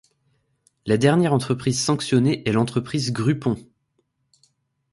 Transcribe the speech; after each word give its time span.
La 0.87 0.97
dernière 0.97 1.31
entreprise 1.31 1.79
sanctionnée 1.79 2.41
est 2.49 2.53
l'entreprise 2.53 3.13
Grupon. 3.13 3.57